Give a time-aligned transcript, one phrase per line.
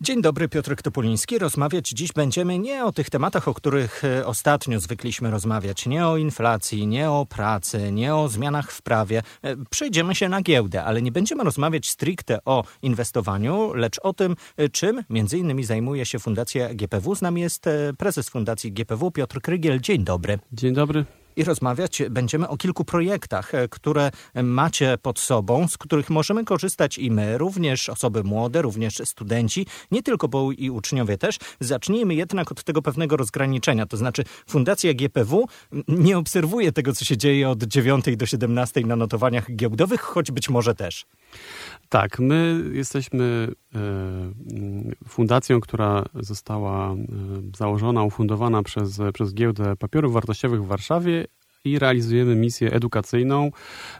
[0.00, 1.38] Dzień dobry, Piotr Topuliński.
[1.38, 5.86] Rozmawiać dziś będziemy nie o tych tematach, o których e, ostatnio zwykliśmy rozmawiać.
[5.86, 9.22] Nie o inflacji, nie o pracy, nie o zmianach w prawie.
[9.42, 14.36] E, przejdziemy się na giełdę, ale nie będziemy rozmawiać stricte o inwestowaniu, lecz o tym,
[14.56, 17.14] e, czym między innymi zajmuje się Fundacja GPW.
[17.14, 17.64] Z nami jest
[17.98, 19.80] prezes Fundacji GPW Piotr Krygiel.
[19.80, 20.38] Dzień dobry.
[20.52, 21.04] Dzień dobry
[21.38, 24.10] i rozmawiać będziemy o kilku projektach, e, które
[24.42, 30.02] macie pod sobą, z których możemy korzystać i my, również osoby młode, również studenci, nie
[30.02, 31.38] tylko, bo i uczniowie też.
[31.60, 35.46] Zacznijmy jednak od tego pewnego rozgraniczenia, to znaczy Fundacja GPW
[35.88, 40.48] nie obserwuje tego, co się dzieje od 9 do 17 na notowaniach giełdowych, choć być
[40.48, 41.06] może też.
[41.88, 43.78] Tak, my jesteśmy e,
[45.08, 46.96] fundacją, która została e,
[47.56, 51.27] założona, ufundowana przez, przez giełdę papierów wartościowych w Warszawie
[51.70, 53.50] i realizujemy misję edukacyjną.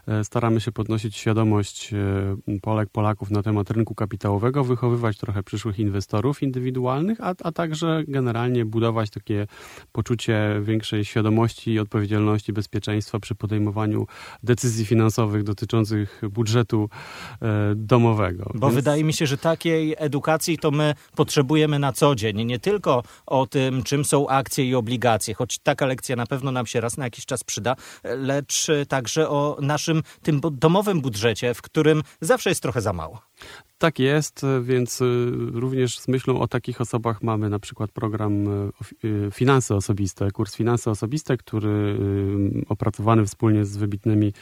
[0.07, 5.79] E, staramy się podnosić świadomość e, Polek, Polaków na temat rynku kapitałowego, wychowywać trochę przyszłych
[5.79, 9.47] inwestorów indywidualnych, a, a także generalnie budować takie
[9.91, 14.07] poczucie większej świadomości i odpowiedzialności, bezpieczeństwa przy podejmowaniu
[14.43, 16.89] decyzji finansowych dotyczących budżetu
[17.41, 18.51] e, domowego.
[18.55, 18.75] Bo Więc...
[18.75, 22.45] wydaje mi się, że takiej edukacji to my potrzebujemy na co dzień.
[22.45, 26.65] Nie tylko o tym, czym są akcje i obligacje, choć taka lekcja na pewno nam
[26.65, 27.58] się raz na jakiś czas przyda,
[28.03, 33.28] lecz także o naszym tym domowym budżecie, w którym zawsze jest trochę za mało.
[33.79, 35.05] Tak jest, więc y,
[35.53, 40.55] również z myślą o takich osobach mamy na przykład program y, y, Finanse Osobiste, kurs
[40.55, 41.99] Finanse Osobiste, który
[42.69, 44.33] opracowany wspólnie z wybitnymi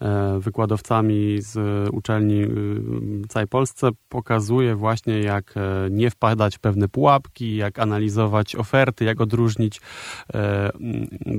[0.00, 1.58] e, wykładowcami z
[1.94, 8.56] uczelni w całej Polsce pokazuje właśnie jak e, nie wpadać w pewne pułapki, jak analizować
[8.56, 9.80] oferty, jak odróżnić
[10.34, 10.70] e,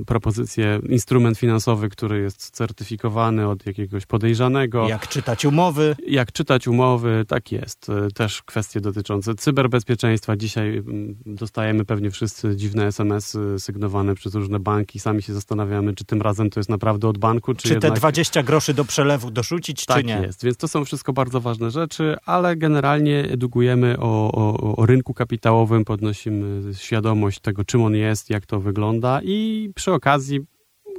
[0.06, 4.88] propozycję, instrument finansowy, który jest certyfikowany od jakiegoś podejrzanego.
[4.88, 5.96] Jak czytać umowy.
[6.06, 7.90] Jak czytać umowy, tak jest.
[7.90, 10.36] E, też kwestie dotyczące cyberbezpieczeństwa.
[10.36, 15.00] Dzisiaj mm, dostajemy pewnie wszyscy dziwne SMS-y sygnowane przez różne banki.
[15.00, 17.92] Sami się zastanawiamy, czy tym razem to jest naprawdę od banku, czy, czy jednak...
[17.92, 20.14] te 20 groszy do przelewu dorzucić, tak czy nie.
[20.14, 24.86] Tak jest, więc to są wszystko bardzo ważne rzeczy, ale generalnie edukujemy o, o, o
[24.86, 30.40] rynku kapitałowym, podnosimy świadomość tego, czym on jest, jak to wygląda i przy okazji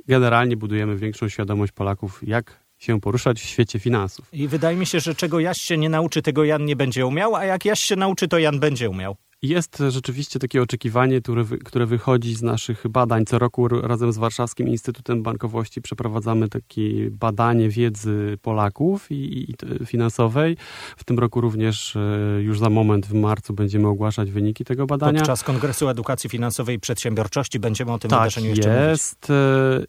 [0.08, 4.26] generalnie budujemy większą świadomość Polaków, jak się poruszać w świecie finansów.
[4.34, 7.36] I wydaje mi się, że czego Jaś się nie nauczy, tego Jan nie będzie umiał,
[7.36, 9.16] a jak Jaś się nauczy, to Jan będzie umiał.
[9.42, 13.26] Jest rzeczywiście takie oczekiwanie, które, które wychodzi z naszych badań.
[13.26, 19.56] Co roku razem z Warszawskim Instytutem Bankowości przeprowadzamy takie badanie wiedzy Polaków i, i
[19.86, 20.58] finansowej.
[20.98, 25.20] W tym roku również e, już za moment w marcu będziemy ogłaszać wyniki tego badania.
[25.20, 29.30] Podczas Kongresu Edukacji Finansowej i Przedsiębiorczości będziemy o tym tak, wydarzeniu jeszcze jest.
[29.30, 29.42] mówić.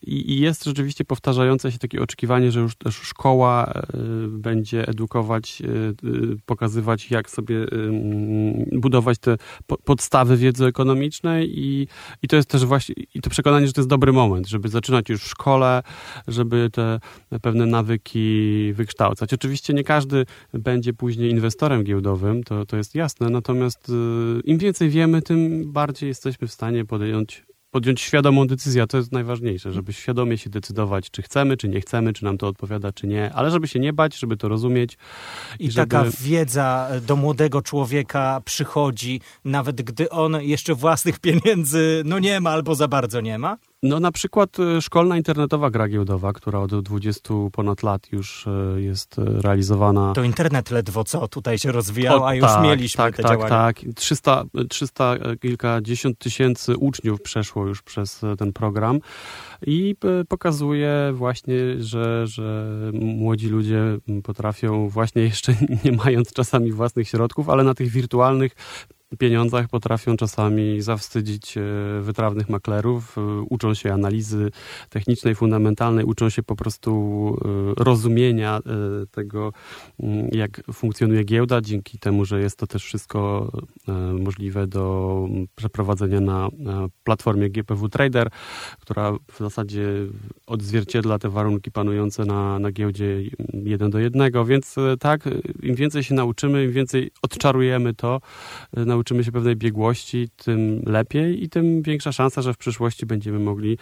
[0.09, 3.93] E, I jest rzeczywiście powtarzające się takie oczekiwanie, że już też szkoła e,
[4.29, 5.63] będzie edukować,
[6.47, 7.67] pokazywać jak sobie
[8.73, 9.37] budować te
[9.85, 11.89] podstawy wiedzy ekonomicznej i,
[12.23, 15.09] i to jest też właśnie, i to przekonanie, że to jest dobry moment, żeby zaczynać
[15.09, 15.83] już w szkole,
[16.29, 17.01] żeby te
[17.43, 19.35] pewne nawyki wykształcać.
[19.35, 23.93] Oczywiście nie każdy będzie później inwestorem giełdowym, to, to jest jasne, natomiast y,
[24.45, 29.73] im więcej wiemy, tym bardziej jesteśmy w stanie podjąć podjąć świadomą decyzję, to jest najważniejsze,
[29.73, 33.33] żeby świadomie się decydować, czy chcemy, czy nie chcemy, czy nam to odpowiada, czy nie,
[33.33, 34.99] ale żeby się nie bać, żeby to rozumieć.
[35.59, 35.91] I, I żeby...
[35.91, 42.51] taka wiedza do młodego człowieka przychodzi, nawet gdy on jeszcze własnych pieniędzy no nie ma
[42.51, 43.57] albo za bardzo nie ma?
[43.83, 48.81] No na przykład e, szkolna internetowa gra giełdowa, która od 20 ponad lat już e,
[48.81, 50.13] jest e, realizowana.
[50.13, 53.49] To internet ledwo co tutaj się rozwijał, a już tak, mieliśmy tak, te tak, działania.
[53.49, 59.01] Tak, 300, 300 kilkadziesiąt tysięcy uczniów przeszło już przez ten program
[59.67, 59.97] i
[60.29, 63.83] pokazuje właśnie, że, że młodzi ludzie
[64.23, 65.55] potrafią właśnie jeszcze
[65.85, 68.55] nie mając czasami własnych środków, ale na tych wirtualnych
[69.19, 71.63] pieniądzach potrafią czasami zawstydzić e,
[72.01, 74.51] wytrawnych maklerów, e, uczą się analizy
[74.89, 76.91] technicznej, fundamentalnej, uczą się po prostu
[77.79, 78.61] e, rozumienia
[79.11, 79.53] tego,
[80.01, 83.53] mm, jak funkcjonuje giełda, dzięki temu, że jest to też wszystko
[84.21, 85.27] możliwe do
[85.57, 86.49] przeprowadzenia na
[87.05, 88.31] platformie GPW Trader,
[88.81, 89.89] która w zasadzie
[90.47, 93.23] odzwierciedla te warunki panujące na, na giełdzie
[93.53, 95.25] jeden do jednego, więc tak,
[95.63, 98.21] im więcej się nauczymy, im więcej odczarujemy to,
[98.73, 103.79] nauczymy się pewnej biegłości, tym lepiej i tym większa szansa, że w przyszłości będziemy mogli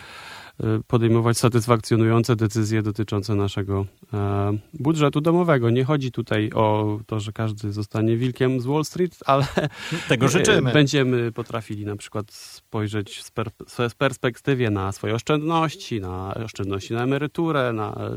[0.64, 5.70] Y, podejmować satysfakcjonujące decyzje dotyczące naszego e, budżetu domowego.
[5.70, 9.46] Nie chodzi tutaj o to, że każdy zostanie wilkiem z Wall Street, ale
[10.08, 10.72] tego życzymy.
[10.72, 13.24] Będziemy potrafili na przykład spojrzeć
[13.88, 18.10] z perspektywie na swoje oszczędności, na oszczędności na emeryturę, na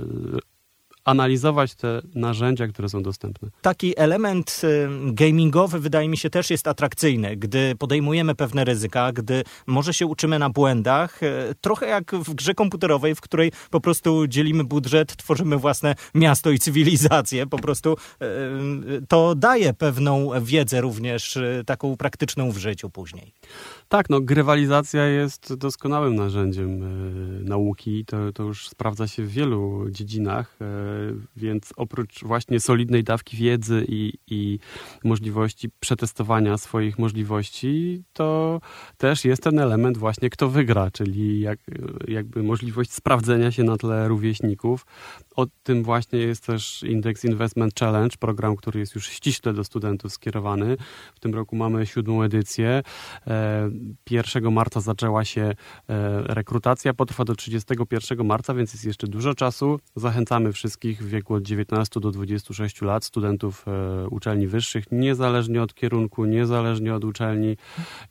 [1.06, 3.50] analizować te narzędzia, które są dostępne.
[3.62, 9.44] Taki element y, gamingowy wydaje mi się też jest atrakcyjny, gdy podejmujemy pewne ryzyka, gdy
[9.68, 11.28] może się uczymy na błędach, y,
[11.62, 16.60] trochę jak w grze komputerowej, w której po prostu dzielimy budżet, tworzymy własne miasto i
[16.60, 23.34] cywilizację, po prostu y, to daje pewną wiedzę również taką praktyczną w życiu później.
[23.92, 28.06] Tak, no grywalizacja jest doskonałym narzędziem y, nauki.
[28.06, 33.86] To, to już sprawdza się w wielu dziedzinach, y, więc oprócz właśnie solidnej dawki wiedzy
[33.88, 34.60] i, i
[35.04, 38.60] możliwości przetestowania swoich możliwości, to
[38.98, 41.60] też jest ten element właśnie kto wygra, czyli jak,
[42.08, 44.86] jakby możliwość sprawdzenia się na tle rówieśników.
[45.36, 50.14] O tym właśnie jest też Index Investment Challenge, program, który jest już ściśle do studentów
[50.14, 50.78] skierowany.
[51.16, 52.84] W tym roku mamy siódmą edycję.
[54.10, 55.54] 1 marca zaczęła się e,
[56.24, 59.80] rekrutacja, potrwa do 31 marca, więc jest jeszcze dużo czasu.
[59.96, 65.74] Zachęcamy wszystkich w wieku od 19 do 26 lat, studentów e, uczelni wyższych, niezależnie od
[65.74, 67.58] kierunku, niezależnie od uczelni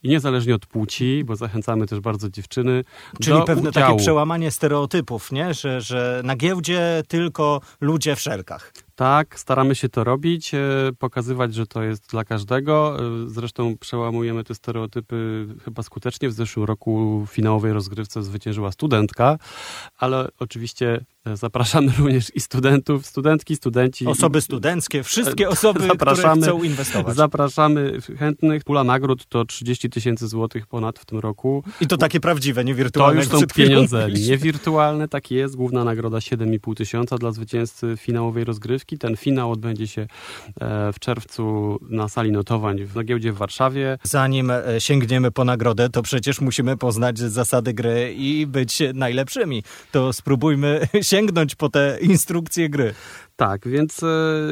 [0.03, 2.85] i niezależnie od płci, bo zachęcamy też bardzo dziewczyny.
[3.23, 3.87] Czyli pewne udziału.
[3.87, 5.55] takie przełamanie stereotypów, nie?
[5.55, 8.73] Że, że na giełdzie tylko ludzie w szelkach.
[9.01, 10.59] Tak, staramy się to robić, e,
[10.99, 12.97] pokazywać, że to jest dla każdego.
[12.99, 16.29] E, zresztą przełamujemy te stereotypy chyba skutecznie.
[16.29, 19.39] W zeszłym roku w finałowej rozgrywce zwyciężyła studentka,
[19.97, 24.07] ale oczywiście zapraszamy również i studentów, studentki, studenci.
[24.07, 27.17] Osoby studenckie, wszystkie osoby, które chcą inwestować.
[27.17, 28.65] Zapraszamy chętnych.
[28.65, 31.65] Pula nagród to 30 tysięcy złotych ponad w tym roku.
[31.81, 33.27] I to takie prawdziwe, nie wirtualne.
[33.27, 35.57] To już są pieniądze niewirtualne, tak jest.
[35.57, 38.99] Główna nagroda 7,5 tysiąca dla zwycięzcy finałowej rozgrywki.
[38.99, 40.03] Ten finał odbędzie się
[40.61, 43.99] e, w czerwcu na sali notowań na giełdzie w Warszawie.
[44.03, 49.63] Zanim e, sięgniemy po nagrodę, to przecież musimy poznać zasady gry i być najlepszymi.
[49.93, 52.95] To spróbujmy sięgnąć po te instrukcje gry.
[53.37, 54.07] Tak, więc e,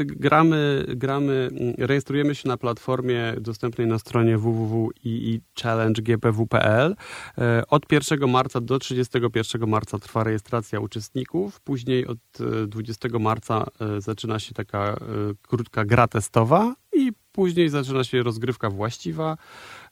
[0.05, 6.97] gramy, gramy, rejestrujemy się na platformie dostępnej na stronie www.iichallengeGPW.pl.
[7.39, 11.61] E, od 1 marca do 31 marca trwa rejestracja uczestników.
[11.61, 12.19] Później od
[12.67, 13.67] 20 e, marca
[13.99, 14.97] zaczyna się taka
[15.43, 19.37] krótka gra testowa i później zaczyna się rozgrywka właściwa.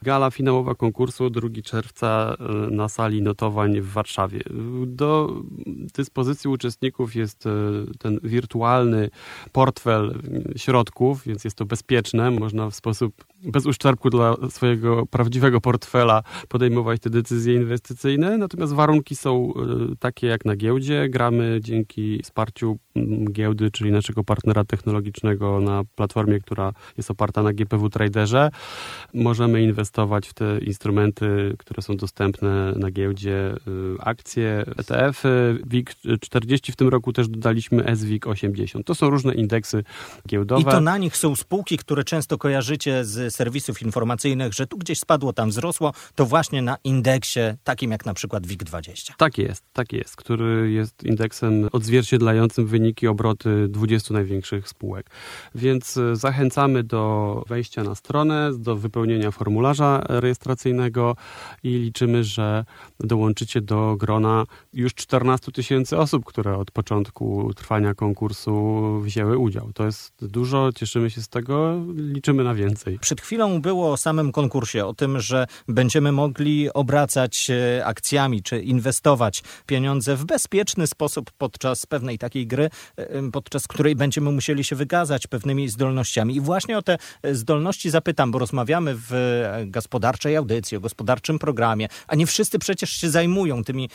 [0.03, 4.41] Gala finałowa konkursu 2 czerwca e, na sali notowań w Warszawie.
[4.87, 5.43] Do
[5.95, 7.51] dyspozycji uczestników jest e,
[7.99, 9.11] ten wirtualny
[9.53, 10.15] portfel
[10.57, 12.31] środków, więc jest to bezpieczne.
[12.31, 18.39] Można w sposób bez uszczerbku dla swojego prawdziwego portfela podejmować te decyzje inwestycyjne.
[18.39, 19.53] Natomiast warunki są
[19.93, 21.09] e, takie jak na giełdzie.
[21.09, 22.79] Gramy dzięki wsparciu
[23.33, 28.51] giełdy, czyli naszego partnera technologicznego na platformie, która jest oparta na GPW Traderze.
[29.15, 29.86] Możemy inwestować
[30.27, 35.23] w te instrumenty, które są dostępne na giełdzie, y, akcje, ETF,
[35.69, 38.87] WIG40 w tym roku też dodaliśmy SWIG 80.
[38.87, 39.85] To są różne indeksy
[40.29, 40.63] giełdowe.
[40.63, 44.99] I to na nich są spółki, które często kojarzycie z serwisów informacyjnych, że tu gdzieś
[44.99, 49.13] spadło, tam wzrosło, to właśnie na indeksie takim jak na przykład WIG20.
[49.17, 55.11] Tak jest, tak jest, który jest indeksem odzwierciedlającym wyniki obroty 20 największych spółek.
[55.55, 59.76] Więc y, zachęcamy do wejścia na stronę, do wypełnienia formularza
[60.09, 61.17] rejestracyjnego
[61.63, 62.65] i liczymy, że
[63.01, 69.73] dołączycie do grona już 14 tysięcy osób, które od początku trwania konkursu wzięły udział.
[69.75, 72.99] To jest dużo, cieszymy się z tego, liczymy na więcej.
[72.99, 78.63] Przed chwilą było o samym konkursie, o tym, że będziemy mogli obracać e, akcjami czy
[78.63, 84.77] inwestować pieniądze w bezpieczny sposób podczas pewnej takiej gry, e, podczas której będziemy musieli się
[84.77, 86.37] wykazać pewnymi zdolnościami.
[86.37, 86.99] I właśnie o te
[87.33, 89.13] zdolności zapytam, bo rozmawiamy w
[89.71, 93.89] gospodarczej audycji, o gospodarczym programie, a nie wszyscy przecież się zajmują tymi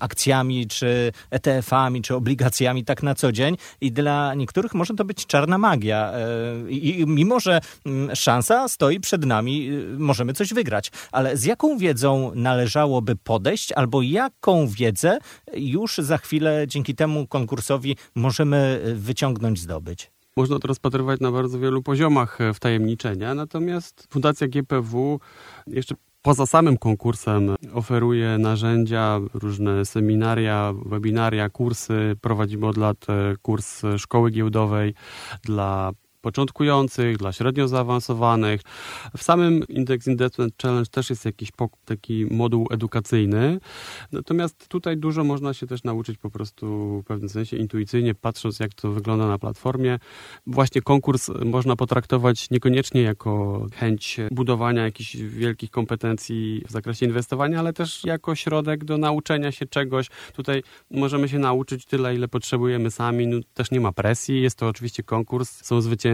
[0.00, 5.26] akcjami, czy ETF-ami, czy obligacjami tak na co dzień i dla niektórych może to być
[5.26, 6.12] czarna magia.
[6.12, 10.90] E, I mimo, że mm, szansa stoi przed nami, y, możemy coś wygrać.
[11.12, 15.18] Ale z jaką wiedzą należałoby podejść, albo jaką wiedzę
[15.54, 20.10] już za chwilę dzięki temu konkursowi możemy y, wyciągnąć, zdobyć?
[20.38, 25.20] Można to rozpatrywać na bardzo wielu poziomach e, wtajemniczenia, natomiast Fundacja GPW
[25.66, 32.16] jeszcze poza samym konkursem oferuje narzędzia, różne seminaria, webinaria, kursy.
[32.20, 34.94] Prowadzimy od lat e, kurs szkoły giełdowej
[35.42, 38.60] dla początkujących, dla średnio zaawansowanych.
[39.16, 41.48] W samym Index Investment Challenge też jest jakiś
[41.84, 43.60] taki moduł edukacyjny.
[44.12, 46.66] Natomiast tutaj dużo można się też nauczyć po prostu
[47.02, 49.98] w pewnym sensie intuicyjnie, patrząc jak to wygląda na platformie.
[50.46, 57.72] Właśnie konkurs można potraktować niekoniecznie jako chęć budowania jakichś wielkich kompetencji w zakresie inwestowania, ale
[57.72, 60.06] też jako środek do nauczenia się czegoś.
[60.32, 63.26] Tutaj możemy się nauczyć tyle, ile potrzebujemy sami.
[63.26, 64.42] No, też nie ma presji.
[64.42, 66.07] Jest to oczywiście konkurs, są zwycięzcy,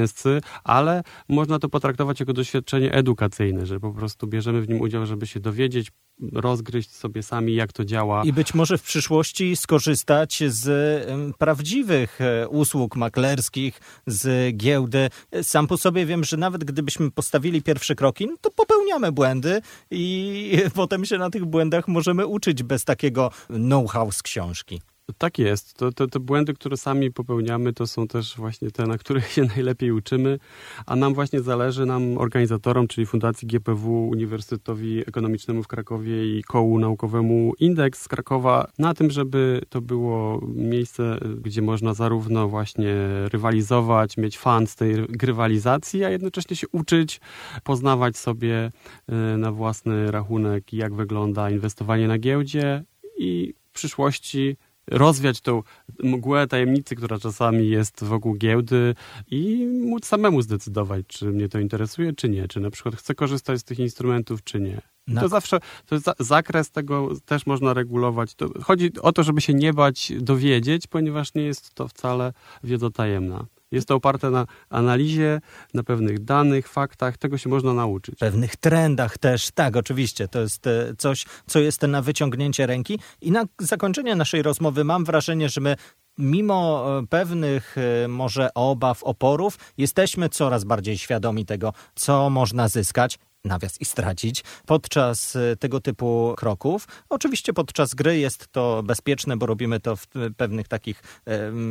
[0.64, 5.26] ale można to potraktować jako doświadczenie edukacyjne, że po prostu bierzemy w nim udział, żeby
[5.26, 5.92] się dowiedzieć,
[6.32, 8.24] rozgryźć sobie sami, jak to działa.
[8.24, 15.10] I być może w przyszłości skorzystać z prawdziwych e, usług maklerskich, z giełdy.
[15.42, 19.60] Sam po sobie wiem, że nawet gdybyśmy postawili pierwsze kroki, no to popełniamy błędy
[19.90, 24.80] i potem się na tych błędach możemy uczyć bez takiego know-how z książki.
[25.18, 25.74] Tak jest.
[25.74, 29.42] To, to, te błędy, które sami popełniamy, to są też właśnie te, na których się
[29.56, 30.38] najlepiej uczymy,
[30.86, 36.78] a nam właśnie zależy, nam organizatorom, czyli Fundacji GPW, Uniwersytetowi Ekonomicznemu w Krakowie i Kołu
[36.78, 42.94] Naukowemu Indeks z Krakowa, na tym, żeby to było miejsce, gdzie można zarówno właśnie
[43.32, 47.20] rywalizować, mieć fan z tej grywalizacji, a jednocześnie się uczyć,
[47.64, 48.72] poznawać sobie
[49.08, 52.84] e, na własny rachunek, jak wygląda inwestowanie na giełdzie
[53.18, 54.56] i w przyszłości
[54.90, 55.62] rozwiać tą
[56.02, 58.94] mgłę tajemnicy, która czasami jest wokół giełdy
[59.30, 62.48] i móc samemu zdecydować, czy mnie to interesuje, czy nie.
[62.48, 64.80] Czy na przykład chcę korzystać z tych instrumentów, czy nie.
[65.20, 68.34] To zawsze, to jest zakres tego też można regulować.
[68.34, 72.32] To chodzi o to, żeby się nie bać dowiedzieć, ponieważ nie jest to wcale
[72.64, 73.46] wiedza tajemna.
[73.74, 75.40] Jest to oparte na analizie,
[75.74, 78.14] na pewnych danych, faktach, tego się można nauczyć.
[78.18, 80.28] Pewnych trendach też, tak, oczywiście.
[80.28, 82.98] To jest e, coś, co jest na wyciągnięcie ręki.
[83.20, 85.76] I na zakończenie naszej rozmowy mam wrażenie, że my
[86.18, 93.18] mimo e, pewnych e, może obaw, oporów, jesteśmy coraz bardziej świadomi tego, co można zyskać
[93.44, 96.88] nawias i stracić podczas y, tego typu kroków.
[97.08, 101.02] Oczywiście podczas gry jest to bezpieczne, bo robimy to w pewnych takich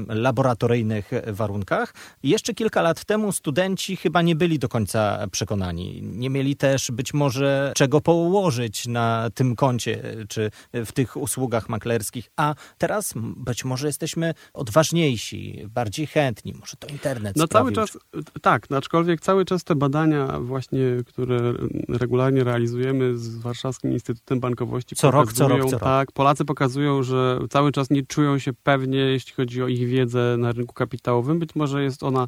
[0.08, 1.94] laboratoryjnych warunkach.
[2.24, 6.01] Jeszcze kilka lat temu studenci chyba nie byli do końca przekonani.
[6.01, 12.30] Nie mieli też być może czego położyć na tym koncie czy w tych usługach maklerskich,
[12.36, 16.53] a teraz być może jesteśmy odważniejsi, bardziej chętni.
[16.60, 17.98] Może to internet No cały czas,
[18.42, 21.53] tak, no aczkolwiek cały czas te badania właśnie, które
[21.89, 24.96] regularnie realizujemy z Warszawskim Instytutem Bankowości.
[24.96, 25.82] Co rok, co rok, co rok.
[25.82, 30.36] Tak, Polacy pokazują, że cały czas nie czują się pewnie, jeśli chodzi o ich wiedzę
[30.39, 31.39] na rynku kapitałowym.
[31.39, 32.27] Być może jest ona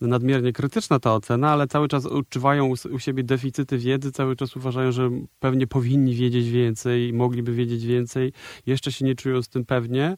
[0.00, 4.92] nadmiernie krytyczna, ta ocena, ale cały czas odczuwają u siebie deficyty wiedzy, cały czas uważają,
[4.92, 8.32] że pewnie powinni wiedzieć więcej, mogliby wiedzieć więcej,
[8.66, 10.16] jeszcze się nie czują z tym pewnie.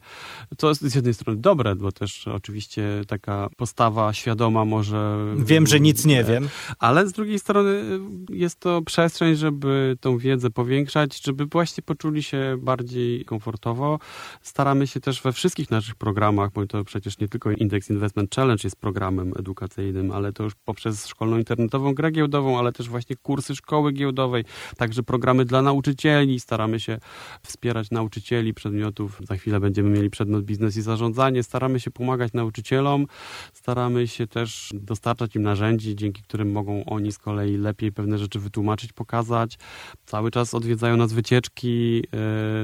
[0.57, 5.25] To jest z jednej strony dobre, bo też oczywiście taka postawa świadoma może...
[5.37, 6.49] Wiem, że nic nie wiem.
[6.79, 7.99] Ale z drugiej strony
[8.29, 13.99] jest to przestrzeń, żeby tą wiedzę powiększać, żeby właśnie poczuli się bardziej komfortowo.
[14.41, 18.61] Staramy się też we wszystkich naszych programach, bo to przecież nie tylko Index Investment Challenge
[18.63, 23.55] jest programem edukacyjnym, ale to już poprzez szkolną internetową grę giełdową, ale też właśnie kursy
[23.55, 24.43] szkoły giełdowej,
[24.77, 26.39] także programy dla nauczycieli.
[26.39, 26.99] Staramy się
[27.43, 29.21] wspierać nauczycieli przedmiotów.
[29.23, 31.43] Za chwilę będziemy mieli przedmiot biznes i zarządzanie.
[31.43, 33.05] Staramy się pomagać nauczycielom,
[33.53, 38.39] staramy się też dostarczać im narzędzi, dzięki którym mogą oni z kolei lepiej pewne rzeczy
[38.49, 39.57] wytłumaczyć, pokazać.
[40.05, 42.03] Cały czas odwiedzają nas wycieczki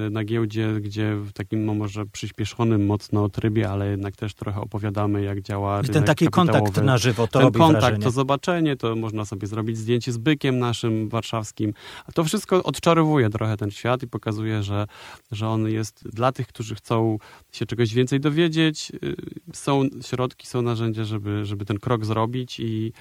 [0.06, 4.62] e, na giełdzie, gdzie w takim no, może przyspieszonym mocno trybie, ale jednak też trochę
[4.62, 8.04] opowiadamy, jak działa I ten taki kontakt na żywo, to Ten kontakt, wrażenie.
[8.04, 11.74] to zobaczenie, to można sobie zrobić zdjęcie z bykiem naszym warszawskim.
[12.06, 14.88] A to wszystko odczarowuje trochę ten świat i pokazuje, że,
[15.32, 17.18] że on jest dla tych, którzy chcą
[17.52, 18.92] się czegoś więcej dowiedzieć.
[19.04, 19.16] Y,
[19.54, 22.94] są środki, są narzędzia, żeby, żeby ten krok zrobić i